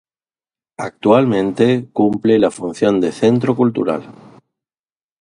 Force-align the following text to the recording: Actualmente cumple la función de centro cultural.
Actualmente 0.79 1.87
cumple 1.93 2.39
la 2.39 2.49
función 2.49 2.99
de 3.01 3.11
centro 3.11 3.55
cultural. 3.55 4.01